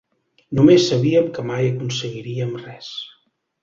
[0.59, 2.93] Només sabíem que mai aconseguirien res.